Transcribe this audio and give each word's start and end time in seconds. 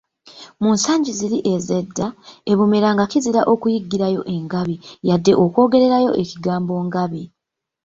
Mu 0.61 0.69
nsangi 0.75 1.11
ziri 1.19 1.39
ez'edda, 1.53 2.07
e 2.51 2.53
Bumera 2.57 2.89
nga 2.93 3.05
kizira 3.11 3.41
okuyiggirayo 3.53 4.21
engabi, 4.35 4.75
yadde 5.07 5.31
okwogererayo 5.43 6.11
ekigambo 6.21 6.73
Ngabi. 6.87 7.23